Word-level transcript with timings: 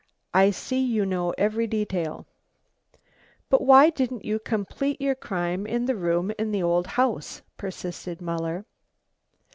I 0.33 0.49
see 0.49 0.83
you 0.83 1.05
know 1.05 1.31
every 1.37 1.67
detail." 1.67 2.25
"But 3.51 3.61
why 3.61 3.91
didn't 3.91 4.25
you 4.25 4.39
complete 4.39 4.99
your 4.99 5.13
crime 5.13 5.67
in 5.67 5.85
the 5.85 5.95
room 5.95 6.31
in 6.39 6.51
the 6.51 6.63
old 6.63 6.87
house?" 6.97 7.43
persisted 7.55 8.19
Muller. 8.19 8.65